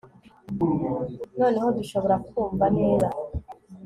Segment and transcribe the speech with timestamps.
[1.39, 3.07] noneho dushobora kumva neza